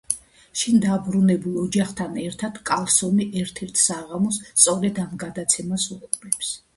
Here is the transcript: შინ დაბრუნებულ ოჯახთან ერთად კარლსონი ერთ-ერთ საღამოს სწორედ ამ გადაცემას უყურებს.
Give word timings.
შინ 0.59 0.77
დაბრუნებულ 0.83 1.57
ოჯახთან 1.63 2.15
ერთად 2.21 2.57
კარლსონი 2.69 3.27
ერთ-ერთ 3.41 3.81
საღამოს 3.81 4.39
სწორედ 4.47 5.03
ამ 5.05 5.13
გადაცემას 5.25 5.87
უყურებს. 5.97 6.51